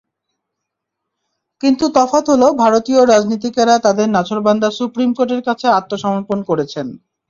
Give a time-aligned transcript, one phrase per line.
[1.63, 6.87] কিন্তু তফাত হলো, ভারতীয় রাজনীতিকেরা তাঁদের নাছোড়বান্দা সুপ্রিম কোর্টের কাছে আত্মসমর্পণ করেছেন।